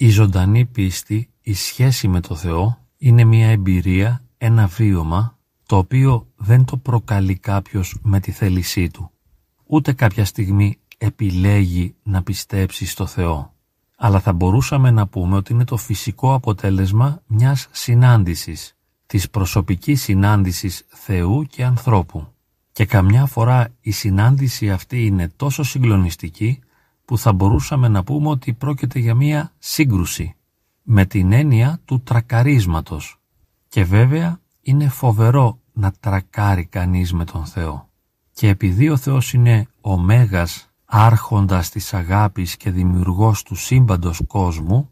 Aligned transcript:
Η 0.00 0.08
ζωντανή 0.08 0.64
πίστη, 0.64 1.30
η 1.40 1.54
σχέση 1.54 2.08
με 2.08 2.20
το 2.20 2.34
Θεό, 2.34 2.78
είναι 2.98 3.24
μια 3.24 3.48
εμπειρία, 3.48 4.24
ένα 4.38 4.66
βίωμα, 4.66 5.38
το 5.66 5.76
οποίο 5.76 6.26
δεν 6.36 6.64
το 6.64 6.76
προκαλεί 6.76 7.38
κάποιος 7.38 7.98
με 8.02 8.20
τη 8.20 8.30
θέλησή 8.30 8.90
του. 8.90 9.10
Ούτε 9.66 9.92
κάποια 9.92 10.24
στιγμή 10.24 10.78
επιλέγει 10.98 11.94
να 12.02 12.22
πιστέψει 12.22 12.86
στο 12.86 13.06
Θεό. 13.06 13.54
Αλλά 13.96 14.20
θα 14.20 14.32
μπορούσαμε 14.32 14.90
να 14.90 15.06
πούμε 15.06 15.36
ότι 15.36 15.52
είναι 15.52 15.64
το 15.64 15.76
φυσικό 15.76 16.34
αποτέλεσμα 16.34 17.22
μιας 17.26 17.68
συνάντησης, 17.70 18.76
της 19.06 19.30
προσωπικής 19.30 20.02
συνάντησης 20.02 20.84
Θεού 20.88 21.44
και 21.44 21.64
ανθρώπου. 21.64 22.32
Και 22.72 22.84
καμιά 22.84 23.26
φορά 23.26 23.68
η 23.80 23.90
συνάντηση 23.90 24.70
αυτή 24.70 25.06
είναι 25.06 25.28
τόσο 25.36 25.62
συγκλονιστική 25.62 26.58
που 27.08 27.18
θα 27.18 27.32
μπορούσαμε 27.32 27.88
να 27.88 28.04
πούμε 28.04 28.28
ότι 28.28 28.52
πρόκειται 28.52 28.98
για 28.98 29.14
μία 29.14 29.52
σύγκρουση 29.58 30.36
με 30.82 31.04
την 31.04 31.32
έννοια 31.32 31.80
του 31.84 32.00
τρακαρίσματος. 32.00 33.20
Και 33.68 33.84
βέβαια 33.84 34.40
είναι 34.60 34.88
φοβερό 34.88 35.58
να 35.72 35.92
τρακάρει 36.00 36.64
κανείς 36.64 37.12
με 37.12 37.24
τον 37.24 37.46
Θεό. 37.46 37.88
Και 38.32 38.48
επειδή 38.48 38.88
ο 38.88 38.96
Θεός 38.96 39.32
είναι 39.32 39.66
ο 39.80 39.98
Μέγας 39.98 40.70
άρχοντας 40.84 41.70
της 41.70 41.94
αγάπης 41.94 42.56
και 42.56 42.70
δημιουργός 42.70 43.42
του 43.42 43.54
σύμπαντος 43.54 44.22
κόσμου, 44.26 44.90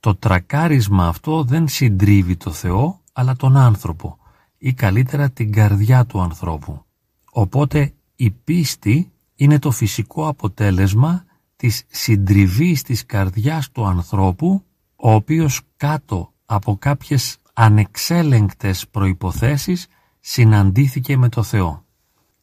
το 0.00 0.14
τρακάρισμα 0.14 1.06
αυτό 1.06 1.44
δεν 1.44 1.68
συντρίβει 1.68 2.36
το 2.36 2.50
Θεό 2.50 3.00
αλλά 3.12 3.36
τον 3.36 3.56
άνθρωπο 3.56 4.18
ή 4.58 4.72
καλύτερα 4.72 5.30
την 5.30 5.52
καρδιά 5.52 6.06
του 6.06 6.20
ανθρώπου. 6.20 6.84
Οπότε 7.30 7.92
η 8.16 8.30
πίστη 8.30 9.12
είναι 9.34 9.58
το 9.58 9.70
φυσικό 9.70 10.26
αποτέλεσμα 10.28 11.24
της 11.62 11.84
συντριβής 11.88 12.82
της 12.82 13.06
καρδιάς 13.06 13.70
του 13.70 13.86
ανθρώπου, 13.86 14.64
ο 14.96 15.12
οποίος 15.12 15.60
κάτω 15.76 16.32
από 16.46 16.76
κάποιες 16.76 17.36
ανεξέλεγκτες 17.52 18.88
προϋποθέσεις 18.88 19.86
συναντήθηκε 20.20 21.16
με 21.16 21.28
το 21.28 21.42
Θεό. 21.42 21.84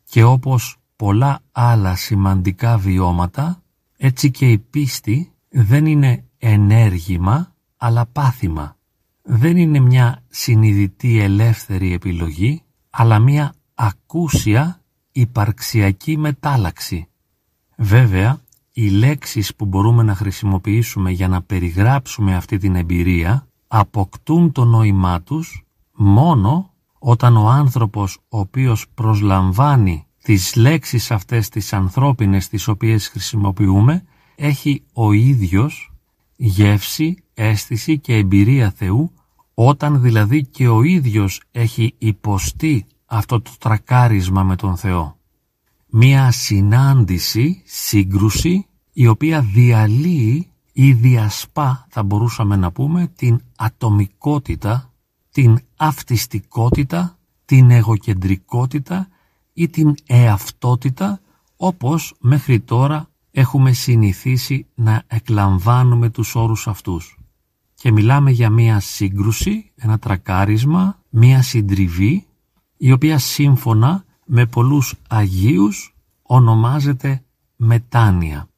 Και 0.04 0.24
όπως 0.24 0.78
πολλά 0.96 1.40
άλλα 1.52 1.96
σημαντικά 1.96 2.78
βιώματα, 2.78 3.64
έτσι 3.98 4.32
και 4.32 4.52
η 4.52 4.58
πίστη 4.58 5.32
δεν 5.50 5.86
είναι 5.86 6.24
ενέργημα, 6.38 7.56
αλλά 7.78 8.06
πάθημα. 8.06 8.78
Δεν 9.22 9.58
είναι 9.58 9.80
μια 9.80 10.24
συνειδητή 10.28 11.20
ελεύθερη 11.20 11.94
επιλογή, 11.94 12.62
αλλά 12.90 13.20
μια 13.20 13.54
ακούσια 13.74 14.82
υπαρξιακή 15.12 16.18
μετάλλαξη. 16.18 17.08
Βέβαια, 17.78 18.42
οι 18.82 18.90
λέξεις 18.90 19.56
που 19.56 19.66
μπορούμε 19.66 20.04
να 20.04 20.16
χρησιμοποιήσουμε 20.16 21.12
για 21.12 21.28
να 21.28 21.42
περιγράψουμε 21.42 22.36
αυτή 22.36 22.58
την 22.58 22.76
εμπειρία 22.76 23.48
αποκτούν 23.68 24.52
το 24.52 24.66
νόημά 24.66 25.22
τους 25.22 25.66
μόνο 25.94 26.74
όταν 27.00 27.38
ο 27.38 27.48
άνθρωπος 27.48 28.20
ο 28.30 28.40
οποίος 28.40 28.86
προσλαμβάνει 28.94 30.06
τις 30.24 30.56
λέξεις 30.56 31.12
αυτές 31.12 31.50
τις 31.50 31.74
ανθρώπινες 31.74 32.48
τις 32.48 32.68
οποίες 32.68 33.08
χρησιμοποιούμε 33.08 34.04
έχει 34.36 34.84
ο 34.94 35.12
ίδιος 35.12 35.94
γεύση, 36.36 37.24
αίσθηση 37.34 38.00
και 38.00 38.16
εμπειρία 38.16 38.74
Θεού 38.76 39.12
όταν 39.54 40.02
δηλαδή 40.02 40.46
και 40.46 40.68
ο 40.68 40.84
ίδιος 40.84 41.42
έχει 41.52 41.96
υποστεί 41.98 42.86
αυτό 43.06 43.42
το 43.42 43.52
τρακάρισμα 43.60 44.44
με 44.44 44.56
τον 44.56 44.78
Θεό. 44.78 45.18
Μία 45.90 46.32
συνάντηση, 46.32 47.62
σύγκρουση, 47.66 48.69
η 49.00 49.08
οποία 49.08 49.42
διαλύει 49.42 50.48
ή 50.74 50.94
διασπά, 50.94 51.86
θα 51.90 52.04
μπορούσαμε 52.04 52.56
να 52.56 52.72
πούμε, 52.72 53.08
την 53.16 53.42
ατομικότητα, 53.56 54.94
την 55.32 55.60
αυτιστικότητα, 55.76 57.18
την 57.46 57.72
εγωκεντρικότητα 57.72 59.08
ή 59.54 59.70
την 59.70 59.96
εαυτότητα, 60.06 61.20
όπως 61.56 62.14
μέχρι 62.20 62.60
τώρα 62.60 63.10
έχουμε 63.32 63.72
συνηθίσει 63.72 64.66
να 64.76 65.04
εκλαμβάνουμε 65.08 66.10
τους 66.10 66.36
όρους 66.36 66.68
αυτούς. 66.68 67.18
Και 67.74 67.92
μιλάμε 67.92 68.32
για 68.32 68.50
μία 68.50 68.80
σύγκρουση, 68.80 69.72
ένα 69.76 70.00
τρακάρισμα, 70.00 71.00
μία 71.10 71.42
συντριβή, 71.42 72.28
η 72.78 72.92
οποία 72.92 73.18
σύμφωνα 73.18 74.04
με 74.26 74.46
πολλούς 74.46 74.96
Αγίους 75.08 75.96
ονομάζεται 76.22 77.24
μετάνοια 77.56 78.49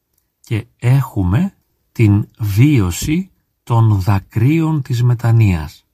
και 0.44 0.66
έχουμε 0.78 1.54
την 1.92 2.28
βίωση 2.40 3.32
των 3.64 4.00
δακρύων 4.00 4.82
της 4.82 5.04
μετανοίας. 5.04 5.86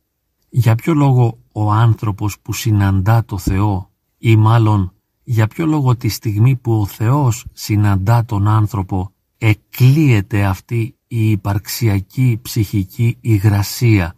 Για 0.49 0.75
ποιο 0.75 0.93
λόγο 0.93 1.37
ο 1.51 1.71
άνθρωπος 1.71 2.39
που 2.39 2.53
συναντά 2.53 3.25
το 3.25 3.37
Θεό 3.37 3.89
ή 4.17 4.35
μάλλον 4.35 4.91
για 5.23 5.47
ποιο 5.47 5.65
λόγο 5.65 5.95
τη 5.95 6.07
στιγμή 6.07 6.55
που 6.55 6.79
ο 6.79 6.85
Θεός 6.85 7.45
συναντά 7.53 8.25
τον 8.25 8.47
άνθρωπο 8.47 9.11
εκλείεται 9.37 10.45
αυτή 10.45 10.95
η 11.07 11.29
υπαρξιακή 11.31 12.39
ψυχική 12.41 13.17
υγρασία; 13.21 14.15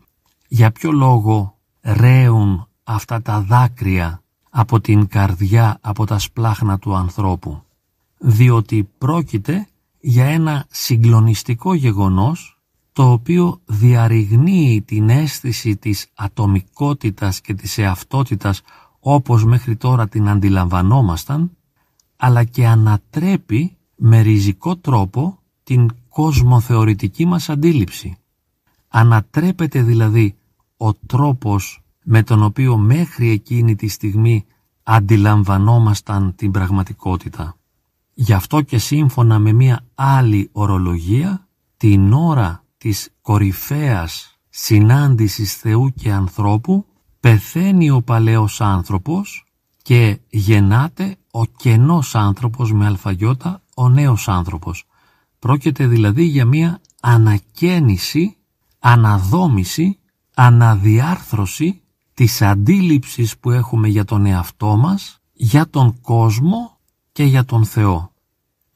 Για 0.48 0.72
ποιο 0.72 0.92
λόγο 0.92 1.58
ρέουν 1.82 2.68
αυτά 2.84 3.22
τα 3.22 3.42
δάκρυα 3.42 4.24
από 4.50 4.80
την 4.82 5.08
καρδιά, 5.08 5.78
από 5.82 6.06
τα 6.06 6.20
σπλάχνα 6.20 6.80
του 6.80 6.96
ανθρώπου; 6.96 7.64
Διότι 8.18 8.90
πρόκειται 8.98 9.68
για 10.00 10.26
ένα 10.26 10.66
συγκλονιστικό 10.70 11.74
γεγονός 11.74 12.60
το 12.94 13.12
οποίο 13.12 13.62
διαρριγνύει 13.66 14.82
την 14.86 15.10
αίσθηση 15.10 15.78
της 15.78 16.08
ατομικότητας 16.16 17.42
και 17.42 17.54
της 17.54 17.78
εαυτότητας 17.78 18.62
όπως 19.00 19.46
μέχρι 19.46 19.76
τώρα 19.76 20.08
την 20.08 20.30
αντιλαμβανόμασταν, 20.30 21.52
αλλά 22.16 22.44
και 22.44 22.68
ανατρέπει 22.68 23.78
με 23.96 24.22
ριζικό 24.22 24.78
τρόπο 24.78 25.40
την 25.64 25.90
κοσμοθεωρητική 26.10 27.26
μας 27.26 27.50
αντίληψη. 27.50 28.18
Ανατρέπεται 28.88 29.84
δηλαδή 29.84 30.36
ο 30.78 30.94
τρόπος 30.94 31.84
με 32.04 32.24
τον 32.24 32.44
οποίο 32.44 32.78
μέχρι 32.78 33.30
εκείνη 33.30 33.76
τη 33.76 33.88
στιγμή 33.88 34.46
αντιλαμβανόμασταν 34.84 36.36
την 36.36 36.52
πραγματικότητα. 36.52 37.59
Γι' 38.22 38.34
αυτό 38.34 38.62
και 38.62 38.78
σύμφωνα 38.78 39.40
με 39.40 39.52
μία 39.52 39.86
άλλη 39.96 40.50
ορολογία, 40.52 41.48
την 41.78 42.14
ώρα 42.14 42.64
της 42.78 43.10
κορυφαίας 43.22 44.40
συνάντησης 44.50 45.56
Θεού 45.56 45.94
και 45.96 46.12
ανθρώπου, 46.12 46.86
πεθαίνει 47.20 47.90
ο 47.90 48.02
παλαιός 48.02 48.62
άνθρωπος 48.62 49.46
και 49.82 50.20
γεννάται 50.30 51.16
ο 51.32 51.46
κενός 51.46 52.16
άνθρωπος 52.16 52.74
με 52.74 52.86
αλφαγιώτα, 52.86 53.62
ο 53.76 53.90
νέος 53.90 54.28
άνθρωπος. 54.28 54.86
Πρόκειται 55.40 55.88
δηλαδή 55.88 56.24
για 56.24 56.46
μία 56.46 56.82
ανακαίνιση, 57.02 58.38
αναδόμηση, 58.80 60.00
αναδιάρθρωση 60.34 61.82
της 62.14 62.42
αντίληψης 62.42 63.38
που 63.38 63.52
έχουμε 63.52 63.88
για 63.88 64.06
τον 64.06 64.26
εαυτό 64.26 64.78
μας, 64.78 65.22
για 65.34 65.70
τον 65.70 66.02
κόσμο 66.02 66.78
και 67.12 67.24
για 67.24 67.46
τον 67.46 67.66
Θεό. 67.66 68.09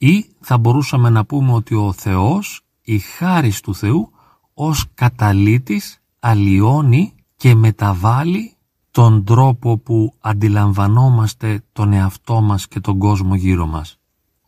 Ή 0.06 0.26
θα 0.40 0.58
μπορούσαμε 0.58 1.10
να 1.10 1.26
πούμε 1.26 1.52
ότι 1.52 1.76
ο 1.76 1.94
Θεός, 1.94 2.62
η 2.82 3.00
χάρις 3.00 3.60
του 3.60 3.76
Θεού, 3.76 4.12
ως 4.54 4.86
καταλήτης 4.94 6.02
αλλοιώνει 6.20 7.14
και 7.36 7.56
μεταβάλλει 7.56 8.54
τον 8.92 9.24
τρόπο 9.24 9.78
που 9.78 10.14
αντιλαμβανόμαστε 10.20 11.64
τον 11.72 11.94
εαυτό 11.94 12.42
μας 12.42 12.68
και 12.68 12.80
τον 12.80 12.98
κόσμο 12.98 13.36
γύρω 13.36 13.66
μας. 13.66 14.00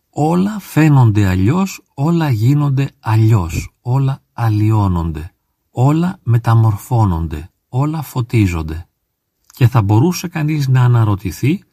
Όλα 0.09 0.59
φαίνονται 0.59 1.27
αλλιώς, 1.27 1.81
όλα 1.94 2.30
γίνονται 2.30 2.91
αλλιώς, 3.00 3.69
όλα 3.81 4.21
αλλοιώνονται, 4.33 5.33
όλα 5.71 6.19
μεταμορφώνονται, 6.24 7.50
όλα 7.69 8.01
φωτίζονται. 8.01 8.88
Και 9.45 9.68
θα 9.68 9.81
μπορούσε 9.81 10.27
κανείς 10.27 10.68
να 10.68 10.81
αναρωτηθεί 10.83 11.63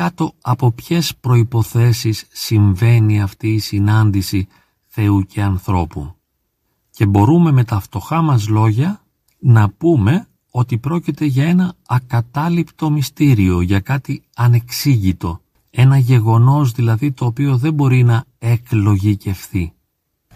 κάτω 0.00 0.32
από 0.40 0.72
ποιες 0.72 1.16
προϋποθέσεις 1.20 2.26
συμβαίνει 2.32 3.22
αυτή 3.22 3.48
η 3.48 3.58
συνάντηση 3.58 4.48
Θεού 4.86 5.22
και 5.22 5.42
ανθρώπου. 5.42 6.14
Και 6.90 7.06
μπορούμε 7.06 7.52
με 7.52 7.64
τα 7.64 7.80
φτωχά 7.80 8.22
μας 8.22 8.48
λόγια 8.48 9.04
να 9.38 9.70
πούμε 9.70 10.28
ότι 10.50 10.78
πρόκειται 10.78 11.24
για 11.24 11.44
ένα 11.44 11.74
ακατάληπτο 11.86 12.90
μυστήριο, 12.90 13.60
για 13.60 13.80
κάτι 13.80 14.22
ανεξήγητο, 14.36 15.40
ένα 15.70 15.98
γεγονός 15.98 16.72
δηλαδή 16.72 17.12
το 17.12 17.24
οποίο 17.24 17.56
δεν 17.56 17.74
μπορεί 17.74 18.02
να 18.02 18.24
εκλογικευθεί, 18.38 19.72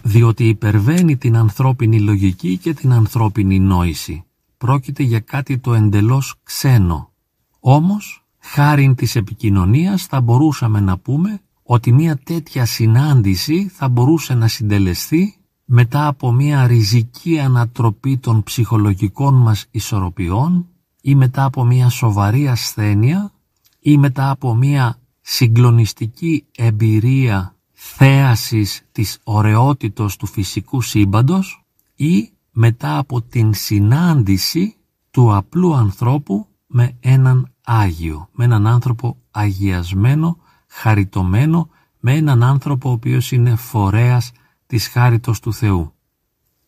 διότι 0.03 0.49
υπερβαίνει 0.49 1.17
την 1.17 1.37
ανθρώπινη 1.37 2.01
λογική 2.01 2.59
και 2.59 2.75
την 2.75 2.93
ανθρώπινη 2.93 3.59
νόηση. 3.59 4.25
Πρόκειται 4.57 5.03
για 5.03 5.21
κάτι 5.21 5.59
το 5.59 5.75
εντελώς 5.75 6.35
ξένο. 6.43 7.13
Όμως, 7.61 8.24
χάριν 8.47 8.95
της 8.95 9.17
επικοινωνίας 9.17 10.07
θα 10.07 10.21
μπορούσαμε 10.21 10.81
να 10.81 10.99
πούμε 10.99 11.41
ότι 11.63 11.93
μια 11.93 12.19
τέτοια 12.25 12.65
συνάντηση 12.65 13.69
θα 13.69 13.89
μπορούσε 13.89 14.35
να 14.35 14.49
συντελεστεί 14.49 15.37
μετά 15.65 16.07
από 16.07 16.33
μια 16.33 16.67
ριζική 16.67 17.39
ανατροπή 17.39 18.19
των 18.19 18.43
ψυχολογικών 18.43 19.35
μας 19.35 19.67
ισορροπιών 19.71 20.67
ή 21.01 21.15
μετά 21.15 21.45
από 21.45 21.65
μια 21.65 21.89
σοβαρή 21.89 22.49
ασθένεια 22.49 23.33
ή 23.81 23.99
μετά 23.99 24.31
από 24.31 24.55
μια 24.55 24.99
συγκλονιστική 25.21 26.45
εμπειρία 26.57 27.55
θέασης 27.73 28.83
της 28.93 29.19
ωραιότητος 29.25 30.17
του 30.17 30.27
φυσικού 30.27 30.81
σύμπαντος 30.81 31.65
ή 31.95 32.31
μετά 32.51 32.99
από 32.99 33.23
την 33.23 33.55
συνάντηση 33.55 34.77
του 35.11 35.35
απλού 35.35 35.75
ανθρώπου 35.75 36.47
με 36.77 36.97
έναν 37.01 37.53
Άγιο, 37.65 38.29
με 38.33 38.45
έναν 38.45 38.67
άνθρωπο 38.67 39.17
αγιασμένο, 39.31 40.39
χαριτωμένο, 40.69 41.69
με 42.01 42.15
έναν 42.15 42.43
άνθρωπο 42.43 42.89
ο 42.89 42.93
οποίος 42.93 43.33
είναι 43.33 43.57
φορέας 43.57 44.33
της 44.67 44.89
χάριτος 44.89 45.41
του 45.41 45.53
Θεού. 45.53 45.95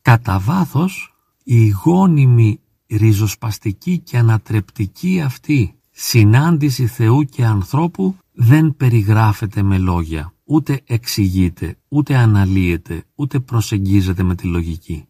Κατά 0.02 0.38
βάθος, 0.38 1.14
η 1.44 1.68
γόνιμη 1.68 2.60
ριζοσπαστική 2.86 3.98
και 3.98 4.18
ανατρεπτική 4.18 5.20
αυτή 5.20 5.78
συνάντηση 5.90 6.86
Θεού 6.86 7.22
και 7.22 7.44
ανθρώπου 7.44 8.16
δεν 8.32 8.76
περιγράφεται 8.76 9.62
με 9.62 9.78
λόγια, 9.78 10.32
ούτε 10.44 10.80
εξηγείται, 10.86 11.76
ούτε 11.88 12.16
αναλύεται, 12.16 13.04
ούτε 13.14 13.40
προσεγγίζεται 13.40 14.22
με 14.22 14.34
τη 14.34 14.46
λογική. 14.46 15.06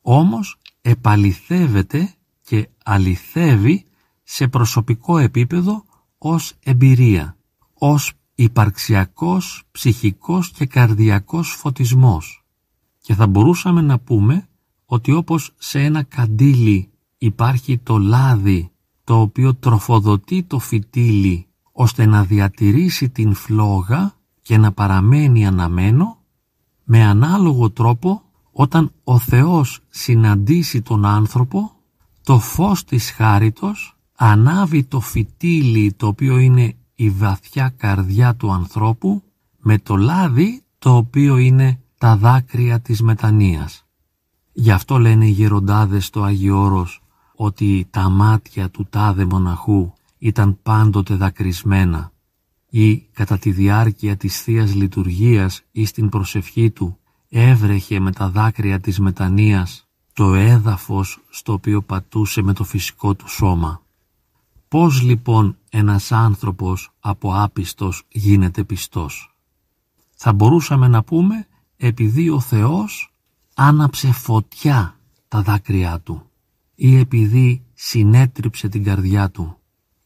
Όμως 0.00 0.58
επαληθεύεται 0.80 2.14
και 2.42 2.68
αληθεύει 2.84 3.86
σε 4.34 4.48
προσωπικό 4.48 5.18
επίπεδο 5.18 5.84
ως 6.18 6.52
εμπειρία, 6.62 7.36
ως 7.74 8.12
υπαρξιακός, 8.34 9.62
ψυχικός 9.70 10.50
και 10.50 10.66
καρδιακός 10.66 11.50
φωτισμός. 11.50 12.44
Και 13.00 13.14
θα 13.14 13.26
μπορούσαμε 13.26 13.80
να 13.80 13.98
πούμε 13.98 14.48
ότι 14.86 15.12
όπως 15.12 15.52
σε 15.58 15.80
ένα 15.80 16.02
καντήλι 16.02 16.90
υπάρχει 17.18 17.78
το 17.78 17.98
λάδι 17.98 18.70
το 19.04 19.20
οποίο 19.20 19.54
τροφοδοτεί 19.54 20.42
το 20.42 20.58
φυτίλι 20.58 21.46
ώστε 21.72 22.06
να 22.06 22.24
διατηρήσει 22.24 23.08
την 23.08 23.34
φλόγα 23.34 24.14
και 24.42 24.58
να 24.58 24.72
παραμένει 24.72 25.46
αναμένο, 25.46 26.18
με 26.84 27.04
ανάλογο 27.04 27.70
τρόπο 27.70 28.22
όταν 28.52 28.92
ο 29.04 29.18
Θεός 29.18 29.80
συναντήσει 29.88 30.82
τον 30.82 31.04
άνθρωπο, 31.04 31.72
το 32.22 32.38
φως 32.38 32.84
της 32.84 33.10
χάριτος 33.10 33.91
ανάβει 34.16 34.84
το 34.84 35.00
φυτίλι 35.00 35.92
το 35.92 36.06
οποίο 36.06 36.38
είναι 36.38 36.76
η 36.94 37.10
βαθιά 37.10 37.74
καρδιά 37.76 38.34
του 38.36 38.52
ανθρώπου 38.52 39.22
με 39.58 39.78
το 39.78 39.96
λάδι 39.96 40.62
το 40.78 40.96
οποίο 40.96 41.36
είναι 41.36 41.80
τα 41.98 42.16
δάκρυα 42.16 42.80
της 42.80 43.02
μετανοίας. 43.02 43.86
Γι' 44.52 44.70
αυτό 44.70 44.98
λένε 44.98 45.26
οι 45.26 45.30
γεροντάδες 45.30 46.06
στο 46.06 46.22
Αγιώρος 46.22 47.02
ότι 47.34 47.86
τα 47.90 48.08
μάτια 48.08 48.70
του 48.70 48.86
τάδε 48.90 49.24
μοναχού 49.24 49.92
ήταν 50.18 50.58
πάντοτε 50.62 51.14
δακρυσμένα 51.14 52.12
ή 52.70 52.98
κατά 52.98 53.38
τη 53.38 53.50
διάρκεια 53.50 54.16
της 54.16 54.42
θείας 54.42 54.74
Λειτουργίας 54.74 55.62
ή 55.70 55.84
στην 55.84 56.08
προσευχή 56.08 56.70
του 56.70 56.98
έβρεχε 57.28 58.00
με 58.00 58.12
τα 58.12 58.28
δάκρυα 58.28 58.80
της 58.80 58.98
μετανοίας 58.98 59.88
το 60.12 60.34
έδαφος 60.34 61.20
στο 61.30 61.52
οποίο 61.52 61.82
πατούσε 61.82 62.42
με 62.42 62.52
το 62.52 62.64
φυσικό 62.64 63.14
του 63.14 63.28
σώμα. 63.28 63.82
Πώς 64.72 65.02
λοιπόν 65.02 65.56
ένας 65.70 66.12
άνθρωπος 66.12 66.90
από 67.00 67.34
άπιστος 67.34 68.02
γίνεται 68.08 68.64
πιστός; 68.64 69.36
Θα 70.14 70.32
μπορούσαμε 70.32 70.88
να 70.88 71.02
πούμε 71.02 71.46
επειδή 71.76 72.28
ο 72.28 72.40
Θεός 72.40 73.14
άναψε 73.54 74.12
φωτιά 74.12 74.98
τα 75.28 75.42
δάκρυά 75.42 76.00
του 76.00 76.30
ή 76.74 76.96
επειδή 76.96 77.62
συνέτριψε 77.74 78.68
την 78.68 78.84
καρδιά 78.84 79.30
του 79.30 79.58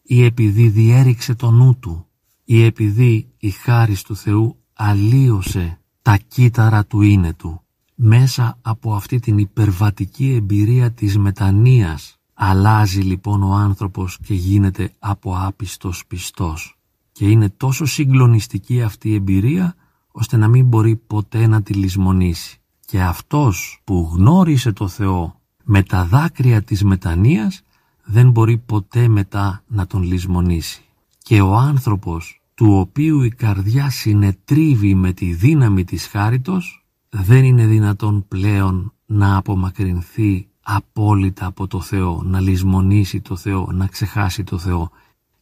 ή 0.02 0.24
επειδή 0.24 0.68
διέριξε 0.68 1.34
το 1.34 1.50
νου 1.50 1.78
του 1.78 2.06
ή 2.44 2.62
επειδή 2.64 3.28
η 3.38 3.50
χάρις 3.50 4.02
του 4.02 4.16
Θεού 4.16 4.56
αλλίωσε 4.72 5.80
τα 6.02 6.16
κύτταρα 6.16 6.86
του 6.86 7.00
είναι 7.00 7.34
του 7.34 7.62
μέσα 7.94 8.58
από 8.62 8.94
αυτή 8.94 9.18
την 9.18 9.38
υπερβατική 9.38 10.32
εμπειρία 10.32 10.92
της 10.92 11.18
μετανοίας 11.18 12.15
Αλλάζει 12.38 13.00
λοιπόν 13.00 13.42
ο 13.42 13.52
άνθρωπος 13.52 14.18
και 14.24 14.34
γίνεται 14.34 14.92
από 14.98 15.36
άπιστος 15.38 16.06
πιστός 16.06 16.78
και 17.12 17.28
είναι 17.28 17.48
τόσο 17.48 17.84
συγκλονιστική 17.84 18.82
αυτή 18.82 19.08
η 19.08 19.14
εμπειρία 19.14 19.74
ώστε 20.10 20.36
να 20.36 20.48
μην 20.48 20.66
μπορεί 20.66 20.96
ποτέ 20.96 21.46
να 21.46 21.62
τη 21.62 21.72
λησμονήσει. 21.72 22.60
Και 22.86 23.02
αυτός 23.02 23.80
που 23.84 24.10
γνώρισε 24.12 24.72
το 24.72 24.88
Θεό 24.88 25.40
με 25.64 25.82
τα 25.82 26.04
δάκρυα 26.04 26.62
της 26.62 26.84
μετανοίας 26.84 27.62
δεν 28.04 28.30
μπορεί 28.30 28.58
ποτέ 28.58 29.08
μετά 29.08 29.62
να 29.66 29.86
τον 29.86 30.02
λησμονήσει. 30.02 30.84
Και 31.18 31.40
ο 31.40 31.54
άνθρωπος 31.54 32.42
του 32.54 32.72
οποίου 32.72 33.22
η 33.22 33.28
καρδιά 33.28 33.90
συνετρίβει 33.90 34.94
με 34.94 35.12
τη 35.12 35.32
δύναμη 35.32 35.84
της 35.84 36.06
χάριτος 36.06 36.86
δεν 37.08 37.44
είναι 37.44 37.66
δυνατόν 37.66 38.24
πλέον 38.28 38.92
να 39.06 39.36
απομακρυνθεί 39.36 40.48
απόλυτα 40.68 41.46
από 41.46 41.66
το 41.66 41.80
Θεό, 41.80 42.22
να 42.24 42.40
λησμονήσει 42.40 43.20
το 43.20 43.36
Θεό, 43.36 43.68
να 43.72 43.86
ξεχάσει 43.86 44.44
το 44.44 44.58
Θεό. 44.58 44.90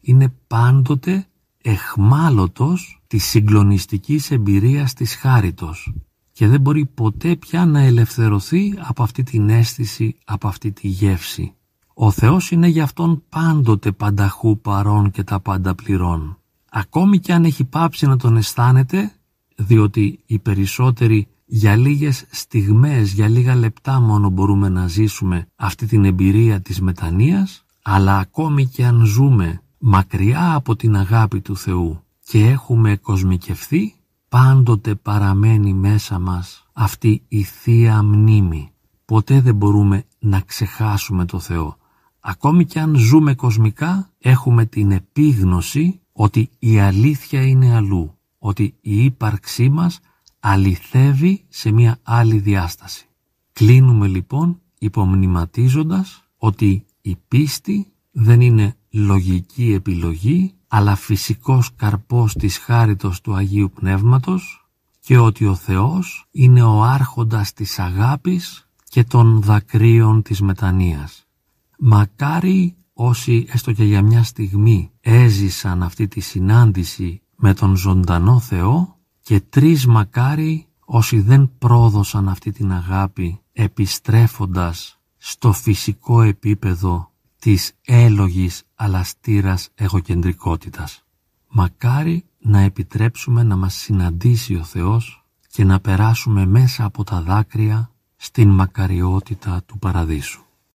Είναι 0.01 0.35
πάντοτε 0.47 1.27
εχμάλωτος 1.63 3.03
της 3.07 3.25
συγκλονιστικής 3.25 4.31
εμπειρίας 4.31 4.93
της 4.93 5.15
χάριτος 5.15 5.95
και 6.33 6.49
δεν 6.49 6.61
μπορεί 6.61 6.87
ποτέ 6.87 7.37
πια 7.37 7.67
να 7.67 7.81
ελευθερωθεί 7.81 8.75
από 8.79 9.03
αυτή 9.03 9.23
την 9.23 9.49
αίσθηση, 9.49 10.17
από 10.25 10.49
αυτή 10.49 10.73
τη 10.73 10.89
γεύση. 10.89 11.55
Ο 11.95 12.11
Θεός 12.11 12.51
είναι 12.51 12.69
για 12.69 12.83
αυτόν 12.83 13.23
πάντοτε 13.29 13.93
πανταχού 13.93 14.61
παρών 14.61 15.11
και 15.11 15.23
τα 15.23 15.41
πάντα 15.41 15.75
πληρών. 15.75 16.39
Ακόμη 16.71 17.19
και 17.19 17.33
αν 17.33 17.45
έχει 17.45 17.65
πάψει 17.65 18.07
να 18.07 18.17
τον 18.17 18.37
αισθάνεται, 18.37 19.13
διότι 19.57 20.21
οι 20.27 20.39
περισσότεροι 20.39 21.29
για 21.45 21.77
λίγες 21.77 22.25
στιγμές, 22.31 23.13
για 23.13 23.29
λίγα 23.29 23.55
λεπτά 23.55 24.01
μόνο 24.01 24.31
μπορούμε 24.31 24.69
να 24.69 24.87
ζήσουμε 24.87 25.47
αυτή 25.57 25.87
την 25.87 26.05
εμπειρία 26.05 26.61
της 26.61 26.81
μετανοίας, 26.81 27.65
αλλά 27.83 28.19
ακόμη 28.19 28.67
και 28.67 28.85
αν 28.85 29.05
ζούμε 29.05 29.63
μακριά 29.79 30.55
από 30.55 30.77
την 30.77 30.97
αγάπη 30.97 31.41
του 31.41 31.57
Θεού 31.57 32.03
και 32.25 32.47
έχουμε 32.47 32.97
κοσμικευθεί, 32.97 33.95
πάντοτε 34.29 34.95
παραμένει 34.95 35.75
μέσα 35.75 36.19
μας 36.19 36.65
αυτή 36.73 37.23
η 37.29 37.43
Θεία 37.43 38.03
Μνήμη. 38.03 38.71
Ποτέ 39.05 39.41
δεν 39.41 39.55
μπορούμε 39.55 40.05
να 40.19 40.41
ξεχάσουμε 40.41 41.25
το 41.25 41.39
Θεό. 41.39 41.77
Ακόμη 42.21 42.65
και 42.65 42.81
αν 42.81 42.95
ζούμε 42.97 43.35
κοσμικά, 43.35 44.11
έχουμε 44.19 44.67
την 44.67 44.91
επίγνωση 44.91 46.01
ότι 46.13 46.51
η 46.59 46.79
αλήθεια 46.79 47.47
είναι 47.47 47.75
αλλού, 47.75 48.19
ότι 48.39 48.75
η 48.81 49.05
ύπαρξή 49.05 49.69
μας 49.69 50.01
αληθεύει 50.47 51.45
σε 51.49 51.71
μια 51.71 51.99
άλλη 52.03 52.39
διάσταση. 52.39 53.07
Κλείνουμε 53.53 54.07
λοιπόν 54.07 54.61
υπομνηματίζοντας 54.79 56.25
ότι 56.37 56.85
η 57.01 57.17
πίστη 57.29 57.93
δεν 58.11 58.41
είναι 58.41 58.77
λογική 58.91 59.73
επιλογή 59.73 60.55
αλλά 60.69 60.95
φυσικός 60.95 61.75
καρπός 61.77 62.35
της 62.35 62.59
χάριτος 62.59 63.21
του 63.21 63.35
Αγίου 63.35 63.71
Πνεύματος 63.75 64.69
και 65.01 65.19
ότι 65.19 65.47
ο 65.47 65.55
Θεός 65.55 66.29
είναι 66.31 66.63
ο 66.63 66.83
άρχοντας 66.83 67.53
της 67.53 67.79
αγάπης 67.79 68.69
και 68.85 69.05
των 69.05 69.41
δακρύων 69.41 70.23
της 70.23 70.41
μετανοίας. 70.41 71.27
Μακάρι 71.79 72.77
όσοι 72.93 73.47
έστω 73.51 73.73
και 73.73 73.85
για 73.85 74.03
μια 74.03 74.23
στιγμή 74.23 74.91
έζησαν 75.01 75.83
αυτή 75.83 76.09
τη 76.09 76.21
συνάντηση 76.21 77.23
με 77.37 77.55
τον 77.55 77.77
ζωντανό 77.77 78.41
Θεό 78.41 78.94
και 79.25 79.41
τρεις 79.41 79.87
μακάρι 79.87 80.67
όσοι 80.85 81.21
δεν 81.21 81.51
πρόδωσαν 81.59 82.29
αυτή 82.29 82.53
την 82.53 82.73
αγάπη 82.73 83.41
επιστρέφοντας 83.53 84.99
στο 85.17 85.53
φυσικό 85.53 86.23
επίπεδο 86.23 87.13
της 87.39 87.73
έλογης 87.85 88.63
αλαστήρας 88.75 89.69
εγωκεντρικότητας. 89.75 91.05
Μακάρι 91.49 92.25
να 92.39 92.61
επιτρέψουμε 92.61 93.43
να 93.43 93.57
μας 93.57 93.75
συναντήσει 93.75 94.55
ο 94.55 94.63
Θεός 94.63 95.25
και 95.49 95.65
να 95.65 95.81
περάσουμε 95.81 96.47
μέσα 96.47 96.85
από 96.85 97.05
τα 97.05 97.21
δάκρυα 97.23 97.91
στην 98.17 98.49
μακαριότητα 98.49 99.63
του 99.67 99.79
Παραδείσου. 99.79 100.45